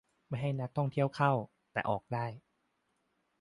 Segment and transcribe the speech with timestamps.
[0.27, 1.33] -ไม่ให้นักท่องเที่ยวเข้า
[1.73, 2.25] แต่ออกได้